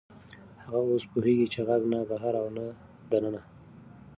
[0.63, 2.65] هغه اوس پوهېږي چې غږ نه بهر و او نه
[3.09, 3.41] دننه.